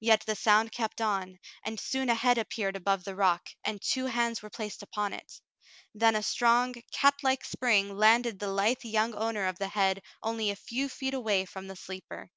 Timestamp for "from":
11.44-11.68